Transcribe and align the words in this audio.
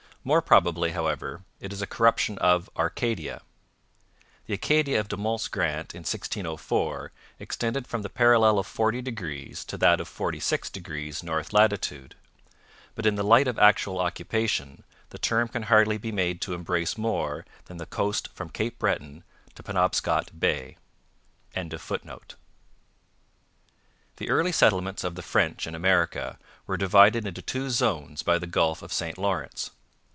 More 0.23 0.43
probably, 0.43 0.91
however, 0.91 1.45
it 1.59 1.73
is 1.73 1.81
a 1.81 1.87
corruption 1.87 2.37
of 2.37 2.69
Arcadia. 2.77 3.41
The 4.45 4.53
Acadia 4.53 4.99
of 4.99 5.07
De 5.07 5.17
Monts' 5.17 5.47
grant 5.47 5.95
in 5.95 6.01
1604 6.01 7.11
extended 7.39 7.87
from 7.87 8.03
the 8.03 8.09
parallel 8.09 8.59
of 8.59 8.67
40 8.67 9.01
degrees 9.01 9.65
to 9.65 9.77
that 9.79 9.99
of 9.99 10.07
46 10.07 10.69
degrees 10.69 11.23
north 11.23 11.51
latitude, 11.53 12.13
but 12.93 13.07
in 13.07 13.15
the 13.15 13.23
light 13.23 13.47
of 13.47 13.57
actual 13.57 13.97
occupation 13.97 14.83
the 15.09 15.17
term 15.17 15.47
can 15.47 15.63
hardly 15.63 15.97
be 15.97 16.11
made 16.11 16.39
to 16.41 16.53
embrace 16.53 16.99
more 16.99 17.43
than 17.65 17.77
the 17.77 17.87
coast 17.87 18.27
from 18.35 18.49
Cape 18.51 18.77
Breton 18.77 19.23
to 19.55 19.63
Penobscot 19.63 20.39
Bay.] 20.39 20.77
The 21.55 21.79
early 24.29 24.51
settlements 24.51 25.03
of 25.03 25.15
the 25.15 25.23
French 25.23 25.65
in 25.65 25.73
America 25.73 26.37
were 26.67 26.77
divided 26.77 27.25
into 27.25 27.41
two 27.41 27.71
zones 27.71 28.21
by 28.21 28.37
the 28.37 28.45
Gulf 28.45 28.83
of 28.83 28.93
St 28.93 29.17
Lawrence. 29.17 29.71